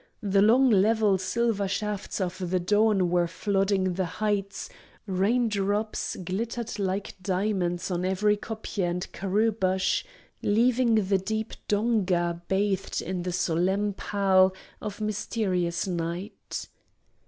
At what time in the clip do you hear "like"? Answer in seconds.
6.79-7.13